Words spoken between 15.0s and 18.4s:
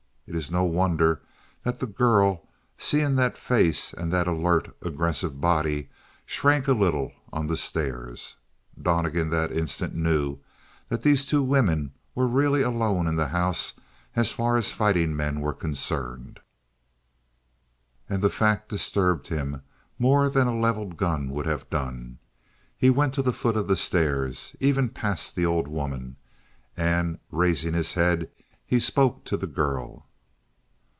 men were concerned. And the